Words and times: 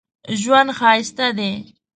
ژوند 0.41 0.69
ښایسته 0.77 1.27
دی 1.37 1.51